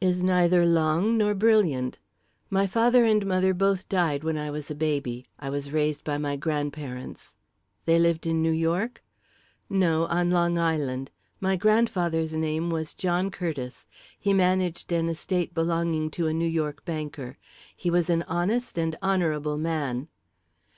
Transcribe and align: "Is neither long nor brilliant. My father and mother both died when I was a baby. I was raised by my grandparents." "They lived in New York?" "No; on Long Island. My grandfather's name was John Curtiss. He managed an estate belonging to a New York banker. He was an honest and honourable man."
"Is 0.00 0.24
neither 0.24 0.66
long 0.66 1.16
nor 1.16 1.36
brilliant. 1.36 2.00
My 2.50 2.66
father 2.66 3.04
and 3.04 3.24
mother 3.24 3.54
both 3.54 3.88
died 3.88 4.24
when 4.24 4.36
I 4.36 4.50
was 4.50 4.72
a 4.72 4.74
baby. 4.74 5.24
I 5.38 5.50
was 5.50 5.70
raised 5.70 6.02
by 6.02 6.18
my 6.18 6.34
grandparents." 6.34 7.36
"They 7.84 7.96
lived 7.96 8.26
in 8.26 8.42
New 8.42 8.50
York?" 8.50 9.04
"No; 9.70 10.06
on 10.06 10.32
Long 10.32 10.58
Island. 10.58 11.12
My 11.40 11.54
grandfather's 11.54 12.34
name 12.34 12.70
was 12.70 12.92
John 12.92 13.30
Curtiss. 13.30 13.86
He 14.18 14.32
managed 14.32 14.90
an 14.90 15.08
estate 15.08 15.54
belonging 15.54 16.10
to 16.10 16.26
a 16.26 16.34
New 16.34 16.48
York 16.48 16.84
banker. 16.84 17.38
He 17.76 17.88
was 17.88 18.10
an 18.10 18.24
honest 18.26 18.78
and 18.80 18.98
honourable 19.00 19.58
man." 19.58 20.08